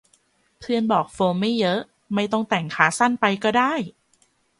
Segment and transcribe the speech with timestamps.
[0.59, 1.79] เพื่อนบอกโฟมไม่เยอะ
[2.15, 3.73] ไม่ต้องแต่งขาสั้นไปก็ได้